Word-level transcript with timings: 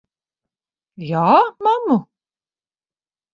Jā, 1.09 1.25
mammu? 1.67 1.99